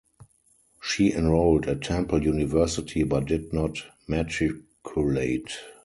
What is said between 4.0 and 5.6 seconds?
matriculate.